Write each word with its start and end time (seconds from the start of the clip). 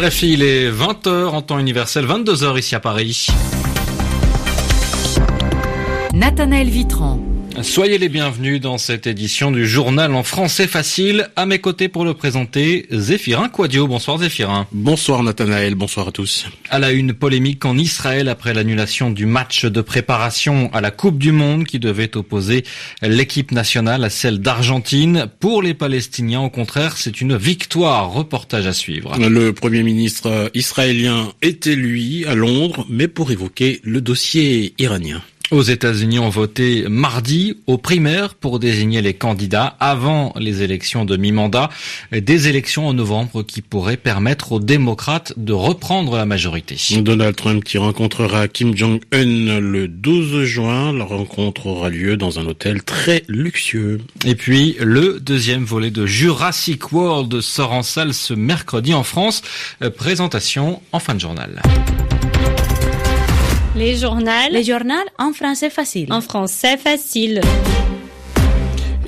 RFI, 0.00 0.34
il 0.34 0.42
est 0.44 0.70
20h 0.70 1.26
en 1.26 1.42
temps 1.42 1.58
universel, 1.58 2.06
22h 2.06 2.56
ici 2.56 2.76
à 2.76 2.80
Paris. 2.80 3.26
Nathanaël 6.14 6.68
Vitran. 6.68 7.27
Soyez 7.62 7.98
les 7.98 8.08
bienvenus 8.08 8.60
dans 8.60 8.78
cette 8.78 9.06
édition 9.06 9.50
du 9.50 9.66
journal 9.66 10.14
en 10.14 10.22
français 10.22 10.66
facile. 10.66 11.28
À 11.34 11.44
mes 11.44 11.58
côtés 11.58 11.88
pour 11.88 12.04
le 12.04 12.14
présenter, 12.14 12.86
Zéphirin 12.90 13.48
Quadio. 13.48 13.88
Bonsoir 13.88 14.18
Zéphirin. 14.18 14.66
Bonsoir 14.72 15.22
Nathanaël, 15.22 15.74
bonsoir 15.74 16.08
à 16.08 16.12
tous. 16.12 16.46
À 16.70 16.78
la 16.78 16.92
une 16.92 17.14
polémique 17.14 17.64
en 17.64 17.76
Israël 17.76 18.28
après 18.28 18.54
l'annulation 18.54 19.10
du 19.10 19.26
match 19.26 19.64
de 19.64 19.80
préparation 19.80 20.70
à 20.72 20.80
la 20.80 20.90
Coupe 20.90 21.18
du 21.18 21.32
Monde 21.32 21.64
qui 21.64 21.78
devait 21.78 22.16
opposer 22.16 22.64
l'équipe 23.02 23.50
nationale 23.50 24.04
à 24.04 24.10
celle 24.10 24.38
d'Argentine. 24.38 25.26
Pour 25.40 25.62
les 25.62 25.74
Palestiniens, 25.74 26.42
au 26.42 26.50
contraire, 26.50 26.96
c'est 26.96 27.20
une 27.20 27.36
victoire. 27.36 28.12
Reportage 28.12 28.66
à 28.66 28.72
suivre. 28.72 29.18
Le 29.18 29.52
premier 29.52 29.82
ministre 29.82 30.50
israélien 30.54 31.32
était 31.42 31.76
lui 31.76 32.24
à 32.26 32.34
Londres, 32.34 32.86
mais 32.88 33.08
pour 33.08 33.32
évoquer 33.32 33.80
le 33.82 34.00
dossier 34.00 34.74
iranien. 34.78 35.22
Aux 35.50 35.62
États-Unis, 35.62 36.18
on 36.18 36.28
voté 36.28 36.84
mardi 36.90 37.56
aux 37.66 37.78
primaires 37.78 38.34
pour 38.34 38.58
désigner 38.58 39.00
les 39.00 39.14
candidats 39.14 39.76
avant 39.80 40.34
les 40.38 40.62
élections 40.62 41.06
de 41.06 41.16
mi-mandat, 41.16 41.70
des 42.12 42.48
élections 42.48 42.86
en 42.86 42.92
novembre 42.92 43.42
qui 43.42 43.62
pourraient 43.62 43.96
permettre 43.96 44.52
aux 44.52 44.60
démocrates 44.60 45.32
de 45.38 45.54
reprendre 45.54 46.16
la 46.16 46.26
majorité. 46.26 46.76
Donald 47.00 47.34
Trump 47.34 47.64
qui 47.64 47.78
rencontrera 47.78 48.46
Kim 48.46 48.76
Jong-un 48.76 49.60
le 49.60 49.88
12 49.88 50.44
juin. 50.44 50.92
La 50.92 51.04
rencontre 51.04 51.66
aura 51.66 51.88
lieu 51.88 52.18
dans 52.18 52.38
un 52.38 52.44
hôtel 52.44 52.82
très 52.82 53.22
luxueux. 53.26 54.02
Et 54.26 54.34
puis, 54.34 54.76
le 54.80 55.18
deuxième 55.18 55.64
volet 55.64 55.90
de 55.90 56.04
Jurassic 56.04 56.92
World 56.92 57.40
sort 57.40 57.72
en 57.72 57.82
salle 57.82 58.12
ce 58.12 58.34
mercredi 58.34 58.92
en 58.92 59.02
France. 59.02 59.40
Présentation 59.96 60.82
en 60.92 60.98
fin 60.98 61.14
de 61.14 61.20
journal. 61.20 61.62
Les 63.78 63.94
journaux. 63.94 64.50
Les 64.50 64.64
journaux 64.64 65.06
en 65.20 65.32
français 65.32 65.70
facile. 65.70 66.12
En 66.12 66.20
français 66.20 66.76
facile. 66.76 67.40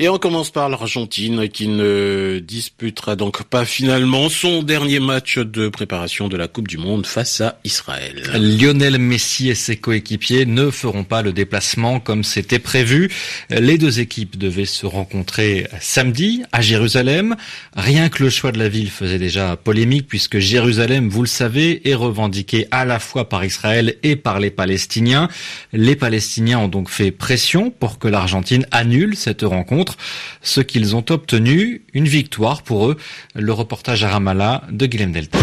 Et 0.03 0.09
on 0.09 0.17
commence 0.17 0.51
par 0.51 0.71
l'Argentine 0.71 1.51
qui 1.51 1.69
ne 1.69 2.39
disputera 2.43 3.17
donc 3.17 3.45
pas 3.45 3.67
finalement 3.67 4.31
son 4.31 4.63
dernier 4.63 4.99
match 4.99 5.37
de 5.37 5.69
préparation 5.69 6.29
de 6.29 6.39
la 6.39 6.49
Coupe 6.49 6.69
du 6.69 6.79
Monde 6.79 7.05
face 7.05 7.43
à 7.43 7.59
Israël. 7.65 8.23
Lionel 8.35 8.97
Messi 8.97 9.51
et 9.51 9.55
ses 9.55 9.77
coéquipiers 9.77 10.47
ne 10.47 10.71
feront 10.71 11.05
pas 11.05 11.21
le 11.21 11.35
déplacement 11.35 12.01
comme 12.01 12.25
c'était 12.25 12.59
prévu. 12.59 13.11
Les 13.51 13.77
deux 13.77 14.01
équipes 14.01 14.39
devaient 14.39 14.65
se 14.65 14.87
rencontrer 14.87 15.67
samedi 15.83 16.45
à 16.51 16.63
Jérusalem. 16.63 17.37
Rien 17.77 18.09
que 18.09 18.25
le 18.25 18.31
choix 18.31 18.53
de 18.53 18.59
la 18.59 18.71
ville 18.71 18.91
faisait 18.91 19.19
déjà 19.19 19.57
polémique 19.57 20.09
puisque 20.09 20.39
Jérusalem, 20.39 21.11
vous 21.11 21.25
le 21.25 21.29
savez, 21.29 21.87
est 21.87 21.95
revendiqué 21.95 22.67
à 22.71 22.87
la 22.87 23.01
fois 23.01 23.29
par 23.29 23.45
Israël 23.45 23.97
et 24.03 24.17
par 24.17 24.41
les 24.41 24.51
Palestiniens. 24.51 25.29
Les 25.75 25.95
Palestiniens 25.95 26.61
ont 26.61 26.69
donc 26.69 26.89
fait 26.89 27.11
pression 27.11 27.71
pour 27.71 27.99
que 27.99 28.09
l'Argentine 28.09 28.65
annule 28.71 29.15
cette 29.15 29.43
rencontre 29.43 29.90
ce 30.43 30.61
qu'ils 30.61 30.97
ont 30.97 31.05
obtenu, 31.11 31.83
une 31.95 32.09
victoire 32.09 32.63
pour 32.63 32.89
eux. 32.89 32.97
Le 33.35 33.53
reportage 33.53 34.05
à 34.05 34.11
Ramallah 34.11 34.63
de 34.71 34.87
Guilhem 34.87 35.13
Delta. 35.13 35.39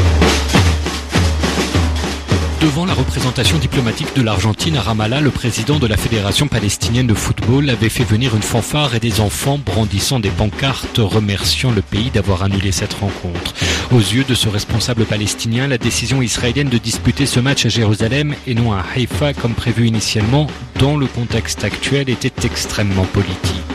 Devant 2.61 2.86
la 2.86 2.94
représentation 2.95 3.59
diplomatique 3.59 4.16
de 4.16 4.23
l'Argentine 4.23 4.77
à 4.77 4.81
Ramallah, 4.81 5.22
le 5.22 5.30
président 5.30 5.77
de 5.77 5.86
la 5.86 5.95
Fédération 5.95 6.47
palestinienne 6.47 7.05
de 7.05 7.14
football 7.14 7.69
avait 7.69 7.88
fait 7.88 8.03
venir 8.03 8.36
une 8.36 8.41
fanfare 8.41 8.95
et 8.95 8.99
des 8.99 9.22
enfants 9.22 9.59
brandissant 9.64 10.19
des 10.19 10.31
pancartes 10.31 10.97
remerciant 10.97 11.72
le 11.72 11.83
pays 11.83 12.09
d'avoir 12.09 12.41
annulé 12.41 12.72
cette 12.72 12.94
rencontre. 12.94 13.54
Aux 13.92 13.99
yeux 13.99 14.26
de 14.27 14.33
ce 14.33 14.49
responsable 14.49 15.05
palestinien, 15.05 15.67
la 15.67 15.77
décision 15.77 16.23
israélienne 16.23 16.70
de 16.70 16.80
disputer 16.80 17.27
ce 17.27 17.39
match 17.39 17.65
à 17.67 17.70
Jérusalem 17.70 18.33
et 18.48 18.55
non 18.55 18.73
à 18.73 18.83
Haïfa 18.95 19.33
comme 19.33 19.54
prévu 19.54 19.86
initialement, 19.86 20.48
dans 20.80 20.98
le 20.98 21.05
contexte 21.05 21.64
actuel, 21.64 22.10
était 22.10 22.45
extrêmement 22.45 23.05
politique. 23.05 23.67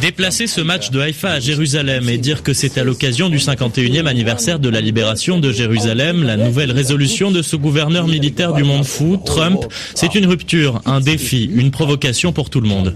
Déplacer 0.00 0.46
ce 0.46 0.60
match 0.60 0.90
de 0.90 1.00
Haïfa 1.00 1.30
à 1.30 1.40
Jérusalem 1.40 2.08
et 2.08 2.18
dire 2.18 2.42
que 2.42 2.52
c'est 2.52 2.76
à 2.76 2.84
l'occasion 2.84 3.28
du 3.28 3.38
51e 3.38 4.06
anniversaire 4.06 4.58
de 4.58 4.68
la 4.68 4.80
libération 4.80 5.40
de 5.40 5.50
Jérusalem, 5.50 6.22
la 6.22 6.36
nouvelle 6.36 6.70
résolution 6.70 7.08
de 7.18 7.42
ce 7.42 7.56
gouverneur 7.56 8.06
militaire 8.06 8.52
du 8.52 8.62
monde 8.62 8.84
fou, 8.84 9.16
Trump, 9.16 9.64
c'est 9.94 10.14
une 10.14 10.26
rupture, 10.26 10.80
un 10.86 11.00
défi, 11.00 11.50
une 11.52 11.72
provocation 11.72 12.32
pour 12.32 12.48
tout 12.48 12.60
le 12.60 12.68
monde. 12.68 12.94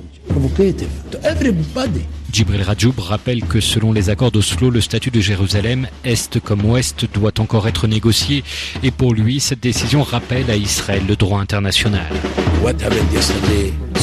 Djibril 2.33 2.63
Rajoub 2.63 2.95
rappelle 2.99 3.43
que 3.43 3.61
selon 3.61 3.93
les 3.93 4.11
accords 4.11 4.31
d'Oslo, 4.31 4.71
le 4.71 4.81
statut 4.81 5.11
de 5.11 5.21
Jérusalem, 5.21 5.89
Est 6.05 6.39
comme 6.39 6.65
Ouest, 6.65 7.07
doit 7.13 7.41
encore 7.41 7.67
être 7.67 7.89
négocié. 7.89 8.45
Et 8.85 8.93
pour 8.93 9.13
lui, 9.13 9.41
cette 9.41 9.61
décision 9.61 10.05
rappelle 10.05 10.49
à 10.51 10.57
Israël 10.57 11.03
le 11.07 11.17
droit 11.17 11.41
international. 11.41 12.07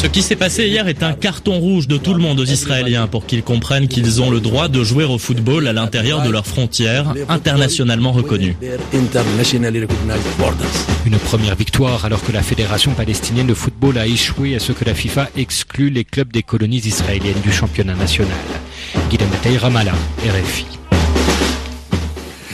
Ce 0.01 0.07
qui 0.07 0.21
s'est 0.21 0.37
passé 0.37 0.65
hier 0.65 0.87
est 0.87 1.03
un 1.03 1.11
carton 1.11 1.59
rouge 1.59 1.89
de 1.89 1.97
tout 1.97 2.13
le 2.13 2.21
monde 2.21 2.39
aux 2.39 2.45
Israéliens 2.45 3.07
pour 3.07 3.25
qu'ils 3.25 3.43
comprennent 3.43 3.89
qu'ils 3.89 4.21
ont 4.21 4.31
le 4.31 4.39
droit 4.39 4.69
de 4.69 4.81
jouer 4.81 5.03
au 5.03 5.17
football 5.17 5.67
à 5.67 5.73
l'intérieur 5.73 6.21
de 6.21 6.29
leurs 6.29 6.47
frontières, 6.47 7.13
internationalement 7.27 8.13
reconnues. 8.13 8.55
Une 11.05 11.17
première 11.17 11.55
victoire 11.55 12.05
alors 12.05 12.23
que 12.23 12.31
la 12.31 12.41
Fédération 12.41 12.93
palestinienne 12.93 13.47
de 13.47 13.53
football 13.53 13.97
a 13.97 14.07
échoué 14.07 14.55
à 14.55 14.59
ce 14.59 14.71
que 14.71 14.85
la 14.85 14.93
FIFA 14.93 15.31
exclut 15.35 15.89
les 15.89 16.05
clubs 16.05 16.31
des 16.31 16.43
colonies 16.43 16.77
israéliennes 16.77 17.41
du 17.43 17.51
championnat 17.51 17.95
national. 17.95 18.37
Guillaume 19.09 19.59
Ramallah, 19.59 19.95
RFI. 20.25 20.78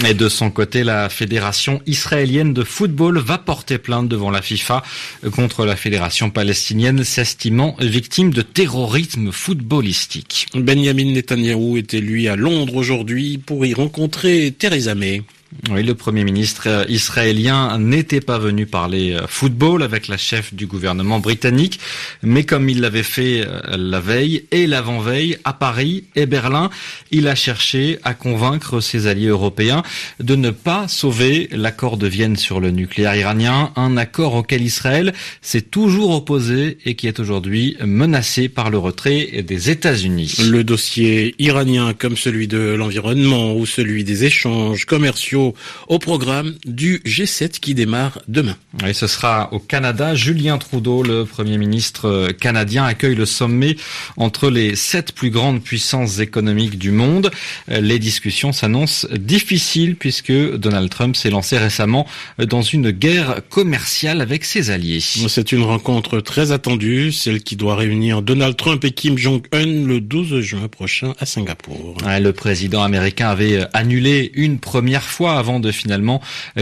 Et 0.03 0.13
de 0.13 0.27
son 0.27 0.51
côté, 0.51 0.83
la 0.83 1.07
Fédération 1.07 1.81
israélienne 1.85 2.53
de 2.53 2.63
football 2.63 3.17
va 3.17 3.37
porter 3.37 3.77
plainte 3.77 4.09
devant 4.09 4.29
la 4.29 4.41
FIFA 4.41 4.83
contre 5.31 5.65
la 5.65 5.77
Fédération 5.77 6.29
palestinienne, 6.29 7.03
s'estimant 7.05 7.77
victime 7.79 8.31
de 8.31 8.41
terrorisme 8.41 9.31
footballistique. 9.31 10.47
Benjamin 10.53 11.13
Netanyahou 11.13 11.77
était 11.77 12.01
lui 12.01 12.27
à 12.27 12.35
Londres 12.35 12.75
aujourd'hui 12.75 13.37
pour 13.37 13.65
y 13.65 13.73
rencontrer 13.73 14.53
Theresa 14.57 14.95
May. 14.95 15.23
Oui, 15.69 15.83
le 15.83 15.95
Premier 15.95 16.23
ministre 16.23 16.85
israélien 16.89 17.79
n'était 17.79 18.21
pas 18.21 18.37
venu 18.37 18.65
parler 18.65 19.17
football 19.27 19.83
avec 19.83 20.07
la 20.07 20.17
chef 20.17 20.53
du 20.53 20.67
gouvernement 20.67 21.19
britannique, 21.19 21.79
mais 22.21 22.43
comme 22.43 22.69
il 22.69 22.81
l'avait 22.81 23.03
fait 23.03 23.47
la 23.75 23.99
veille 23.99 24.45
et 24.51 24.67
l'avant-veille 24.67 25.37
à 25.43 25.53
Paris 25.53 26.03
et 26.15 26.25
Berlin, 26.25 26.69
il 27.09 27.27
a 27.27 27.35
cherché 27.35 27.99
à 28.03 28.13
convaincre 28.13 28.79
ses 28.79 29.07
alliés 29.07 29.27
européens 29.27 29.81
de 30.19 30.35
ne 30.35 30.51
pas 30.51 30.87
sauver 30.87 31.49
l'accord 31.51 31.97
de 31.97 32.07
Vienne 32.07 32.35
sur 32.35 32.59
le 32.59 32.71
nucléaire 32.71 33.15
iranien, 33.15 33.71
un 33.75 33.97
accord 33.97 34.35
auquel 34.35 34.61
Israël 34.61 35.13
s'est 35.41 35.61
toujours 35.61 36.11
opposé 36.11 36.77
et 36.85 36.95
qui 36.95 37.07
est 37.07 37.19
aujourd'hui 37.19 37.77
menacé 37.83 38.49
par 38.49 38.69
le 38.69 38.77
retrait 38.77 39.43
des 39.47 39.69
États-Unis. 39.69 40.35
Le 40.51 40.63
dossier 40.63 41.33
iranien 41.39 41.93
comme 41.93 42.17
celui 42.17 42.47
de 42.47 42.59
l'environnement 42.59 43.55
ou 43.55 43.65
celui 43.65 44.03
des 44.03 44.25
échanges 44.25 44.85
commerciaux 44.85 45.44
au 45.87 45.99
programme 45.99 46.55
du 46.65 46.99
G7 47.05 47.59
qui 47.59 47.73
démarre 47.75 48.19
demain. 48.27 48.55
Et 48.87 48.93
ce 48.93 49.07
sera 49.07 49.53
au 49.53 49.59
Canada. 49.59 50.15
Julien 50.15 50.57
Trudeau, 50.57 51.03
le 51.03 51.25
Premier 51.25 51.57
ministre 51.57 52.29
canadien, 52.39 52.85
accueille 52.85 53.15
le 53.15 53.25
sommet 53.25 53.75
entre 54.17 54.49
les 54.49 54.75
sept 54.75 55.11
plus 55.11 55.29
grandes 55.29 55.61
puissances 55.61 56.19
économiques 56.19 56.77
du 56.77 56.91
monde. 56.91 57.31
Les 57.67 57.99
discussions 57.99 58.51
s'annoncent 58.51 59.07
difficiles 59.13 59.95
puisque 59.95 60.31
Donald 60.31 60.89
Trump 60.89 61.15
s'est 61.15 61.29
lancé 61.29 61.57
récemment 61.57 62.07
dans 62.39 62.61
une 62.61 62.91
guerre 62.91 63.41
commerciale 63.49 64.21
avec 64.21 64.45
ses 64.45 64.71
alliés. 64.71 64.99
C'est 64.99 65.51
une 65.51 65.63
rencontre 65.63 66.19
très 66.19 66.51
attendue, 66.51 67.11
celle 67.11 67.41
qui 67.41 67.55
doit 67.55 67.75
réunir 67.75 68.21
Donald 68.21 68.55
Trump 68.55 68.83
et 68.85 68.91
Kim 68.91 69.17
Jong-un 69.17 69.65
le 69.65 69.99
12 69.99 70.41
juin 70.41 70.67
prochain 70.67 71.13
à 71.19 71.25
Singapour. 71.25 71.97
Le 72.05 72.31
président 72.31 72.83
américain 72.83 73.29
avait 73.29 73.65
annulé 73.73 74.31
une 74.35 74.59
première 74.59 75.03
fois 75.03 75.24
avant 75.33 75.59
de 75.59 75.71
finalement 75.71 76.21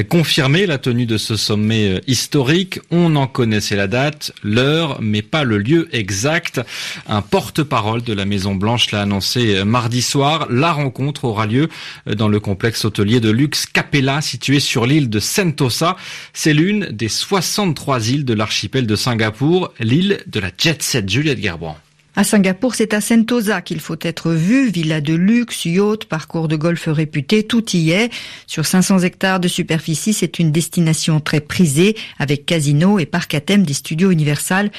confirmer 0.10 0.66
la 0.66 0.78
tenue 0.78 1.06
de 1.06 1.18
ce 1.18 1.36
sommet 1.36 2.02
historique. 2.08 2.80
On 2.92 3.16
en 3.16 3.28
connaissait 3.28 3.76
la 3.76 3.88
date, 3.88 4.34
l'heure, 4.44 4.98
mais 5.02 5.22
pas 5.22 5.44
le 5.44 5.58
lieu 5.58 5.90
exact. 5.92 6.62
Un 7.08 7.22
porte-parole 7.22 8.04
de 8.04 8.14
la 8.14 8.26
Maison 8.26 8.56
Blanche 8.56 8.92
l'a 8.92 9.02
annoncé 9.02 9.64
mardi 9.64 10.02
soir. 10.02 10.48
La 10.50 10.72
rencontre 10.72 11.26
aura 11.26 11.46
lieu 11.46 11.70
dans 12.06 12.28
le 12.28 12.40
complexe 12.40 12.86
hôtelier 12.86 13.20
de 13.20 13.30
luxe 13.30 13.66
Capella, 13.66 14.22
situé 14.22 14.60
sur 14.60 14.86
l'île 14.86 15.10
de 15.10 15.20
Sentosa. 15.20 15.98
C'est 16.34 16.54
l'une 16.54 16.86
des 16.86 17.10
63 17.10 18.10
îles 18.10 18.26
de 18.26 18.34
l'archipel 18.34 18.88
de 18.88 18.96
Singapour, 18.96 19.74
l'île 19.80 20.24
de 20.28 20.40
la 20.40 20.50
jet 20.58 20.82
set 20.82 21.10
Juliette 21.10 21.42
Gerbrand. 21.42 21.78
À 22.16 22.24
Singapour, 22.24 22.76
c'est 22.76 22.94
à 22.94 23.02
Sentosa 23.02 23.64
qu'il 23.64 23.80
faut 23.80 23.98
être 24.00 24.34
vu. 24.34 24.70
Villa 24.70 25.02
de 25.02 25.16
luxe, 25.16 25.66
yacht, 25.66 26.06
parcours 26.06 26.48
de 26.48 26.56
golf 26.56 26.88
réputé, 26.88 27.42
tout 27.42 27.76
y 27.76 27.90
est. 27.90 28.12
Sur 28.46 28.68
500 28.68 29.00
hectares 29.00 29.40
de 29.40 29.48
superficie, 29.48 30.14
c'est 30.14 30.38
une 30.38 30.52
destination 30.52 31.20
très 31.20 31.42
prisée 31.42 31.96
avec 32.20 32.46
casino 32.46 33.00
et 33.00 33.08
parc 33.08 33.34
à 33.34 33.42
thème 33.42 33.64
des 33.64 33.74
studios 33.74 34.12
Universal. 34.12 34.70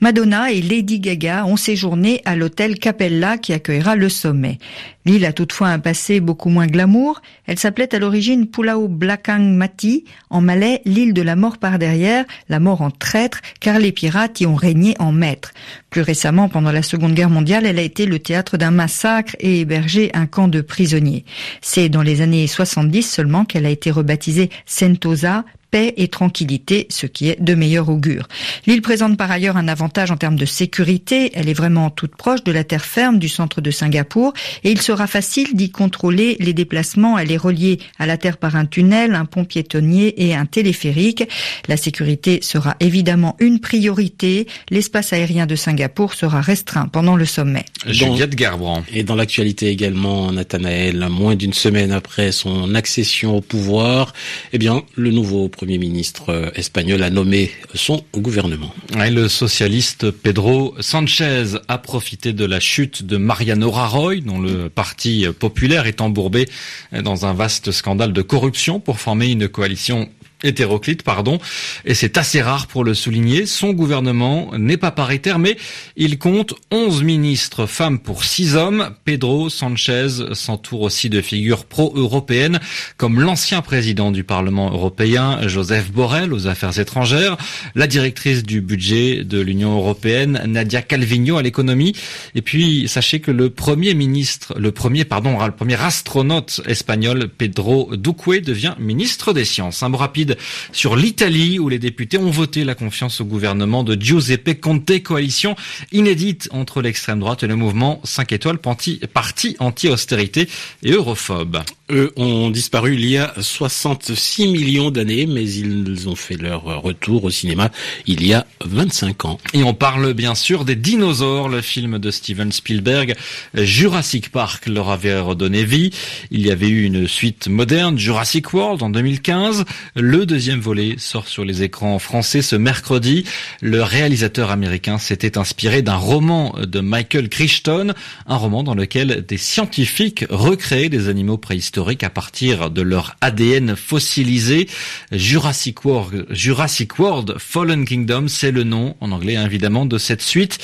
Madonna 0.00 0.52
et 0.52 0.60
Lady 0.60 1.00
Gaga 1.00 1.46
ont 1.46 1.56
séjourné 1.56 2.20
à 2.26 2.36
l'hôtel 2.36 2.78
Capella 2.78 3.38
qui 3.38 3.54
accueillera 3.54 3.96
le 3.96 4.10
sommet. 4.10 4.58
L'île 5.04 5.24
a 5.24 5.32
toutefois 5.32 5.68
un 5.68 5.80
passé 5.80 6.20
beaucoup 6.20 6.48
moins 6.48 6.66
glamour. 6.66 7.22
Elle 7.46 7.58
s'appelait 7.58 7.92
à 7.94 7.98
l'origine 7.98 8.46
Pulau 8.46 8.86
Blakang 8.86 9.40
Mati, 9.40 10.04
en 10.30 10.40
malais 10.40 10.80
l'île 10.84 11.12
de 11.12 11.22
la 11.22 11.34
mort 11.34 11.58
par 11.58 11.78
derrière, 11.78 12.24
la 12.48 12.60
mort 12.60 12.82
en 12.82 12.90
traître, 12.90 13.40
car 13.60 13.78
les 13.78 13.90
pirates 13.90 14.40
y 14.40 14.46
ont 14.46 14.54
régné 14.54 14.94
en 15.00 15.10
maître. 15.10 15.52
Plus 15.90 16.02
récemment, 16.02 16.48
pendant 16.48 16.70
la 16.70 16.81
Seconde 16.82 17.14
Guerre 17.14 17.30
mondiale, 17.30 17.66
elle 17.66 17.78
a 17.78 17.82
été 17.82 18.06
le 18.06 18.18
théâtre 18.18 18.56
d'un 18.56 18.70
massacre 18.70 19.36
et 19.40 19.60
hébergé 19.60 20.10
un 20.14 20.26
camp 20.26 20.48
de 20.48 20.60
prisonniers. 20.60 21.24
C'est 21.60 21.88
dans 21.88 22.02
les 22.02 22.20
années 22.20 22.46
70 22.46 23.02
seulement 23.02 23.44
qu'elle 23.44 23.66
a 23.66 23.70
été 23.70 23.90
rebaptisée 23.90 24.50
Sentosa, 24.66 25.44
paix 25.72 25.94
et 25.96 26.06
tranquillité, 26.06 26.86
ce 26.90 27.06
qui 27.06 27.28
est 27.28 27.42
de 27.42 27.54
meilleur 27.54 27.88
augure. 27.88 28.28
L'île 28.66 28.82
présente 28.82 29.16
par 29.16 29.30
ailleurs 29.30 29.56
un 29.56 29.66
avantage 29.66 30.12
en 30.12 30.16
termes 30.16 30.36
de 30.36 30.44
sécurité. 30.44 31.32
Elle 31.34 31.48
est 31.48 31.54
vraiment 31.54 31.90
toute 31.90 32.14
proche 32.14 32.44
de 32.44 32.52
la 32.52 32.62
terre 32.62 32.84
ferme 32.84 33.18
du 33.18 33.28
centre 33.28 33.60
de 33.60 33.70
Singapour 33.72 34.34
et 34.62 34.70
il 34.70 34.80
sera 34.80 35.06
facile 35.06 35.54
d'y 35.54 35.70
contrôler 35.70 36.36
les 36.38 36.52
déplacements. 36.52 37.18
Elle 37.18 37.32
est 37.32 37.38
reliée 37.38 37.78
à 37.98 38.06
la 38.06 38.18
terre 38.18 38.36
par 38.36 38.54
un 38.54 38.66
tunnel, 38.66 39.14
un 39.14 39.24
pont 39.24 39.44
piétonnier 39.44 40.22
et 40.24 40.34
un 40.34 40.46
téléphérique. 40.46 41.24
La 41.68 41.78
sécurité 41.78 42.40
sera 42.42 42.76
évidemment 42.78 43.34
une 43.40 43.58
priorité. 43.58 44.46
L'espace 44.70 45.12
aérien 45.12 45.46
de 45.46 45.56
Singapour 45.56 46.12
sera 46.12 46.42
restreint 46.42 46.88
pendant 46.88 47.16
le 47.16 47.24
sommet. 47.24 47.64
Juliette 47.86 48.38
Gerbrand. 48.38 48.84
Et 48.92 49.04
dans 49.04 49.16
l'actualité 49.16 49.68
également, 49.68 50.30
Nathanaël, 50.32 51.08
moins 51.08 51.34
d'une 51.34 51.54
semaine 51.54 51.92
après 51.92 52.30
son 52.30 52.74
accession 52.74 53.38
au 53.38 53.40
pouvoir, 53.40 54.12
eh 54.52 54.58
bien, 54.58 54.82
le 54.96 55.10
nouveau 55.10 55.48
Premier 55.62 55.78
ministre 55.78 56.30
euh, 56.30 56.50
espagnol 56.56 57.04
a 57.04 57.10
nommé 57.10 57.52
son 57.72 58.02
gouvernement. 58.16 58.74
le 58.96 59.28
socialiste 59.28 60.10
Pedro 60.10 60.74
Sanchez 60.80 61.44
a 61.68 61.78
profité 61.78 62.32
de 62.32 62.44
la 62.44 62.58
chute 62.58 63.04
de 63.04 63.16
Mariano 63.16 63.70
Rajoy, 63.70 64.22
dont 64.22 64.40
le 64.40 64.68
parti 64.68 65.24
populaire 65.38 65.86
est 65.86 66.00
embourbé 66.00 66.48
dans 66.90 67.26
un 67.26 67.32
vaste 67.32 67.70
scandale 67.70 68.12
de 68.12 68.22
corruption 68.22 68.80
pour 68.80 68.98
former 68.98 69.30
une 69.30 69.46
coalition 69.46 70.08
hétéroclite, 70.42 71.02
pardon, 71.02 71.38
et 71.84 71.94
c'est 71.94 72.18
assez 72.18 72.42
rare 72.42 72.66
pour 72.66 72.84
le 72.84 72.94
souligner. 72.94 73.46
Son 73.46 73.72
gouvernement 73.72 74.52
n'est 74.56 74.76
pas 74.76 74.90
paritaire, 74.90 75.38
mais 75.38 75.56
il 75.96 76.18
compte 76.18 76.54
11 76.70 77.02
ministres 77.02 77.66
femmes 77.66 77.98
pour 77.98 78.24
6 78.24 78.56
hommes. 78.56 78.90
Pedro 79.04 79.48
Sanchez 79.48 80.08
s'entoure 80.32 80.82
aussi 80.82 81.10
de 81.10 81.20
figures 81.20 81.64
pro-européennes, 81.64 82.60
comme 82.96 83.20
l'ancien 83.20 83.62
président 83.62 84.10
du 84.10 84.24
Parlement 84.24 84.70
européen, 84.70 85.46
Joseph 85.48 85.90
Borrell, 85.90 86.32
aux 86.32 86.46
affaires 86.46 86.78
étrangères, 86.78 87.36
la 87.74 87.86
directrice 87.86 88.42
du 88.42 88.60
budget 88.60 89.24
de 89.24 89.40
l'Union 89.40 89.76
européenne, 89.76 90.42
Nadia 90.46 90.82
Calvino, 90.82 91.36
à 91.36 91.42
l'économie, 91.42 91.94
et 92.34 92.42
puis 92.42 92.88
sachez 92.88 93.20
que 93.20 93.30
le 93.30 93.50
premier 93.50 93.94
ministre, 93.94 94.54
le 94.58 94.72
premier, 94.72 95.04
pardon, 95.04 95.38
le 95.44 95.52
premier 95.52 95.80
astronaute 95.80 96.60
espagnol, 96.66 97.28
Pedro 97.28 97.96
Duque, 97.96 98.42
devient 98.42 98.74
ministre 98.78 99.32
des 99.32 99.44
Sciences. 99.44 99.82
Un 99.82 99.88
mot 99.88 99.98
rapide 99.98 100.31
sur 100.72 100.96
l'Italie 100.96 101.58
où 101.58 101.68
les 101.68 101.78
députés 101.78 102.18
ont 102.18 102.30
voté 102.30 102.64
la 102.64 102.74
confiance 102.74 103.20
au 103.20 103.24
gouvernement 103.24 103.84
de 103.84 104.00
Giuseppe 104.00 104.60
Conte, 104.60 105.02
coalition 105.02 105.56
inédite 105.92 106.48
entre 106.52 106.82
l'extrême 106.82 107.20
droite 107.20 107.42
et 107.42 107.46
le 107.46 107.56
mouvement 107.56 108.00
5 108.04 108.32
étoiles, 108.32 108.58
parti 108.58 109.56
anti-austérité 109.58 110.48
et 110.82 110.92
europhobe. 110.92 111.62
Eux 111.90 112.12
ont 112.16 112.50
disparu 112.50 112.94
il 112.94 113.04
y 113.04 113.18
a 113.18 113.34
66 113.38 114.48
millions 114.48 114.90
d'années, 114.90 115.26
mais 115.26 115.48
ils 115.48 116.08
ont 116.08 116.14
fait 116.14 116.36
leur 116.36 116.64
retour 116.82 117.24
au 117.24 117.30
cinéma 117.30 117.70
il 118.06 118.26
y 118.26 118.32
a 118.32 118.46
25 118.64 119.24
ans. 119.26 119.38
Et 119.52 119.62
on 119.62 119.74
parle 119.74 120.14
bien 120.14 120.34
sûr 120.34 120.64
des 120.64 120.76
dinosaures, 120.76 121.48
le 121.48 121.60
film 121.60 121.98
de 121.98 122.10
Steven 122.10 122.50
Spielberg, 122.50 123.14
Jurassic 123.54 124.30
Park 124.30 124.66
leur 124.66 124.90
avait 124.90 125.18
redonné 125.18 125.64
vie. 125.64 125.90
Il 126.30 126.46
y 126.46 126.50
avait 126.50 126.68
eu 126.68 126.84
une 126.84 127.06
suite 127.06 127.48
moderne, 127.48 127.98
Jurassic 127.98 128.54
World 128.54 128.82
en 128.82 128.90
2015. 128.90 129.64
Le 129.94 130.21
deuxième 130.26 130.60
volet 130.60 130.96
sort 130.98 131.28
sur 131.28 131.44
les 131.44 131.62
écrans 131.62 131.98
français 131.98 132.42
ce 132.42 132.56
mercredi. 132.56 133.24
Le 133.60 133.82
réalisateur 133.82 134.50
américain 134.50 134.98
s'était 134.98 135.38
inspiré 135.38 135.82
d'un 135.82 135.96
roman 135.96 136.54
de 136.60 136.80
Michael 136.80 137.28
Crichton, 137.28 137.94
un 138.26 138.36
roman 138.36 138.62
dans 138.62 138.74
lequel 138.74 139.24
des 139.26 139.36
scientifiques 139.36 140.24
recréaient 140.30 140.88
des 140.88 141.08
animaux 141.08 141.38
préhistoriques 141.38 142.04
à 142.04 142.10
partir 142.10 142.70
de 142.70 142.82
leur 142.82 143.16
ADN 143.20 143.76
fossilisé. 143.76 144.68
Jurassic 145.10 145.84
World, 145.84 147.34
Fallen 147.38 147.84
Kingdom, 147.84 148.28
c'est 148.28 148.50
le 148.50 148.64
nom 148.64 148.96
en 149.00 149.12
anglais 149.12 149.34
évidemment 149.34 149.86
de 149.86 149.98
cette 149.98 150.22
suite 150.22 150.58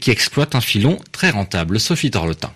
qui 0.00 0.10
exploite 0.10 0.54
un 0.54 0.60
filon 0.60 0.98
très 1.12 1.30
rentable. 1.30 1.80
Sophie 1.80 2.10
Torlotin. 2.10 2.52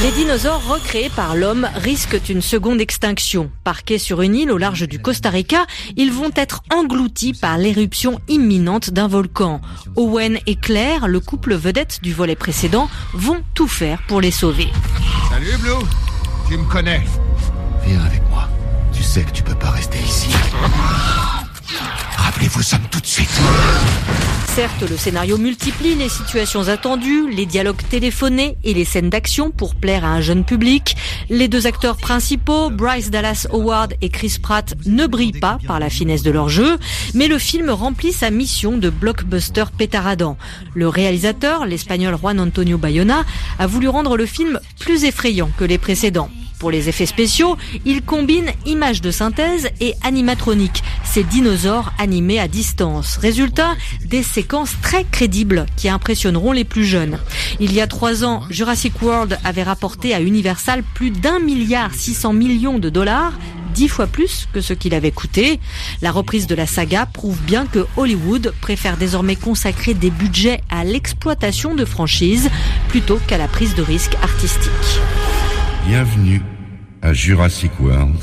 Les 0.00 0.12
dinosaures 0.12 0.64
recréés 0.64 1.10
par 1.10 1.34
l'homme 1.34 1.68
risquent 1.74 2.20
une 2.28 2.40
seconde 2.40 2.80
extinction. 2.80 3.50
Parqués 3.64 3.98
sur 3.98 4.22
une 4.22 4.36
île 4.36 4.52
au 4.52 4.56
large 4.56 4.86
du 4.86 5.00
Costa 5.00 5.28
Rica, 5.28 5.66
ils 5.96 6.12
vont 6.12 6.30
être 6.36 6.62
engloutis 6.72 7.32
par 7.32 7.58
l'éruption 7.58 8.20
imminente 8.28 8.90
d'un 8.90 9.08
volcan. 9.08 9.60
Owen 9.96 10.38
et 10.46 10.54
Claire, 10.54 11.08
le 11.08 11.18
couple 11.18 11.56
vedette 11.56 11.98
du 12.00 12.12
volet 12.12 12.36
précédent, 12.36 12.88
vont 13.12 13.42
tout 13.54 13.66
faire 13.66 14.00
pour 14.06 14.20
les 14.20 14.30
sauver. 14.30 14.68
Salut 15.30 15.56
Blue, 15.58 15.84
tu 16.48 16.56
me 16.56 16.64
connais. 16.70 17.02
Viens 17.84 18.04
avec 18.04 18.22
moi. 18.30 18.48
Tu 18.92 19.02
sais 19.02 19.24
que 19.24 19.32
tu 19.32 19.42
peux 19.42 19.56
pas 19.56 19.70
rester 19.70 19.98
ici. 19.98 20.28
Certes, 24.54 24.90
le 24.90 24.96
scénario 24.96 25.38
multiplie 25.38 25.94
les 25.94 26.08
situations 26.08 26.68
attendues, 26.68 27.30
les 27.30 27.46
dialogues 27.46 27.80
téléphonés 27.88 28.56
et 28.64 28.74
les 28.74 28.84
scènes 28.84 29.08
d'action 29.08 29.50
pour 29.50 29.74
plaire 29.74 30.04
à 30.04 30.08
un 30.08 30.20
jeune 30.20 30.44
public. 30.44 30.96
Les 31.30 31.48
deux 31.48 31.66
acteurs 31.66 31.96
principaux, 31.96 32.68
Bryce 32.68 33.10
Dallas 33.10 33.46
Howard 33.50 33.94
et 34.02 34.08
Chris 34.08 34.36
Pratt, 34.42 34.74
ne 34.84 35.06
brillent 35.06 35.40
pas 35.40 35.58
par 35.66 35.78
la 35.78 35.88
finesse 35.88 36.22
de 36.22 36.30
leur 36.30 36.48
jeu, 36.48 36.76
mais 37.14 37.28
le 37.28 37.38
film 37.38 37.70
remplit 37.70 38.12
sa 38.12 38.30
mission 38.30 38.76
de 38.78 38.90
blockbuster 38.90 39.64
pétaradant. 39.76 40.36
Le 40.74 40.88
réalisateur, 40.88 41.64
l'espagnol 41.64 42.16
Juan 42.16 42.40
Antonio 42.40 42.78
Bayona, 42.78 43.24
a 43.58 43.66
voulu 43.66 43.88
rendre 43.88 44.16
le 44.16 44.26
film 44.26 44.60
plus 44.80 45.04
effrayant 45.04 45.50
que 45.56 45.64
les 45.64 45.78
précédents. 45.78 46.30
Pour 46.58 46.70
les 46.70 46.88
effets 46.88 47.06
spéciaux, 47.06 47.56
il 47.84 48.02
combine 48.02 48.50
images 48.66 49.00
de 49.00 49.10
synthèse 49.10 49.68
et 49.80 49.94
animatronique, 50.02 50.82
ces 51.04 51.22
dinosaures 51.22 51.92
animés 51.98 52.40
à 52.40 52.48
distance. 52.48 53.16
Résultat, 53.16 53.76
des 54.04 54.22
séquences 54.24 54.74
très 54.82 55.04
crédibles 55.04 55.66
qui 55.76 55.88
impressionneront 55.88 56.52
les 56.52 56.64
plus 56.64 56.84
jeunes. 56.84 57.18
Il 57.60 57.72
y 57.72 57.80
a 57.80 57.86
trois 57.86 58.24
ans, 58.24 58.42
Jurassic 58.50 59.00
World 59.00 59.38
avait 59.44 59.62
rapporté 59.62 60.14
à 60.14 60.20
Universal 60.20 60.82
plus 60.94 61.10
d'un 61.10 61.38
milliard 61.38 61.94
six 61.94 62.14
cents 62.14 62.32
millions 62.32 62.78
de 62.78 62.90
dollars, 62.90 63.32
dix 63.72 63.88
fois 63.88 64.08
plus 64.08 64.48
que 64.52 64.60
ce 64.60 64.72
qu'il 64.72 64.94
avait 64.94 65.12
coûté. 65.12 65.60
La 66.02 66.10
reprise 66.10 66.48
de 66.48 66.56
la 66.56 66.66
saga 66.66 67.06
prouve 67.06 67.40
bien 67.42 67.66
que 67.66 67.86
Hollywood 67.96 68.52
préfère 68.60 68.96
désormais 68.96 69.36
consacrer 69.36 69.94
des 69.94 70.10
budgets 70.10 70.60
à 70.70 70.82
l'exploitation 70.82 71.76
de 71.76 71.84
franchises 71.84 72.50
plutôt 72.88 73.20
qu'à 73.28 73.38
la 73.38 73.46
prise 73.46 73.76
de 73.76 73.82
risques 73.82 74.16
artistiques. 74.22 75.00
Bienvenue 75.86 76.42
à 77.02 77.12
Jurassic 77.12 77.72
World. 77.80 78.16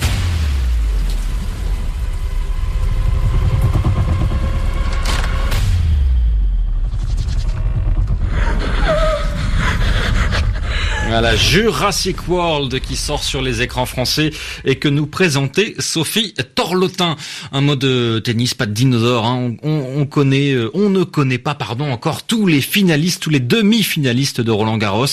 La 11.22 11.36
Jurassic 11.36 12.28
World 12.28 12.80
qui 12.80 12.96
sort 12.96 13.24
sur 13.24 13.42
les 13.42 13.62
écrans 13.62 13.86
français 13.86 14.32
et 14.66 14.76
que 14.76 14.88
nous 14.88 15.06
présentait 15.06 15.76
Sophie 15.80 16.34
Torlotin. 16.56 17.16
Un 17.52 17.62
mot 17.62 17.76
de 17.76 18.20
tennis, 18.20 18.54
pas 18.54 18.66
de 18.66 18.74
dinosaure. 18.74 19.26
Hein. 19.26 19.56
On, 19.64 20.06
connaît, 20.06 20.52
euh, 20.52 20.72
on 20.74 20.90
ne 20.90 21.04
connaît 21.04 21.38
pas, 21.38 21.56
pardon, 21.56 21.92
encore 21.92 22.24
tous 22.24 22.48
les 22.48 22.62
finalistes, 22.62 23.22
tous 23.22 23.30
les 23.30 23.40
demi-finalistes 23.40 24.42
de 24.42 24.52
Roland 24.52 24.78
Garros. 24.78 25.06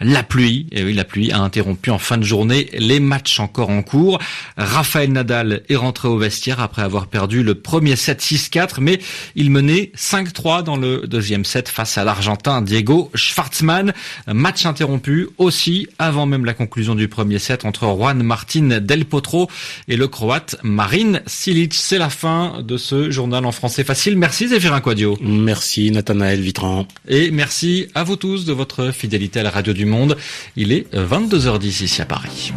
La 0.00 0.22
pluie, 0.22 0.66
et 0.72 0.84
oui, 0.84 0.94
la 0.94 1.04
pluie 1.04 1.32
a 1.32 1.38
interrompu 1.40 1.90
en 1.90 1.98
fin 1.98 2.18
de 2.18 2.24
journée 2.24 2.68
les 2.72 3.00
matchs 3.00 3.40
encore 3.40 3.70
en 3.70 3.82
cours. 3.82 4.18
Raphaël 4.56 5.10
Nadal 5.10 5.62
est 5.68 5.76
rentré 5.76 6.08
au 6.08 6.18
vestiaire 6.18 6.60
après 6.60 6.82
avoir 6.82 7.06
perdu 7.06 7.42
le 7.42 7.54
premier 7.54 7.96
set 7.96 8.22
6-4, 8.22 8.76
mais 8.80 9.00
il 9.34 9.50
menait 9.50 9.90
5-3 9.96 10.62
dans 10.62 10.76
le 10.76 11.06
deuxième 11.06 11.44
set 11.44 11.68
face 11.68 11.98
à 11.98 12.04
l'Argentin 12.04 12.62
Diego 12.62 13.10
Schwartzmann. 13.14 13.92
Match 14.28 14.66
interrompu 14.66 15.28
aussi 15.40 15.88
avant 15.98 16.26
même 16.26 16.44
la 16.44 16.54
conclusion 16.54 16.94
du 16.94 17.08
premier 17.08 17.40
set 17.40 17.64
entre 17.64 17.86
Juan 17.86 18.22
Martin 18.22 18.80
Del 18.80 19.06
Potro 19.06 19.50
et 19.88 19.96
le 19.96 20.06
croate 20.06 20.56
Marin 20.62 21.20
Silic. 21.26 21.74
C'est 21.74 21.98
la 21.98 22.10
fin 22.10 22.62
de 22.62 22.76
ce 22.76 23.10
journal 23.10 23.44
en 23.46 23.52
français 23.52 23.82
facile. 23.82 24.16
Merci 24.16 24.48
Zéphirin 24.48 24.80
Quadio. 24.80 25.18
Merci 25.22 25.90
Nathanaël 25.90 26.40
Vitran. 26.40 26.86
Et 27.08 27.30
merci 27.30 27.88
à 27.94 28.04
vous 28.04 28.16
tous 28.16 28.44
de 28.44 28.52
votre 28.52 28.92
fidélité 28.92 29.40
à 29.40 29.42
la 29.42 29.50
radio 29.50 29.72
du 29.72 29.86
monde. 29.86 30.16
Il 30.56 30.72
est 30.72 30.92
22h10 30.94 31.84
ici 31.84 32.02
à 32.02 32.04
Paris. 32.04 32.52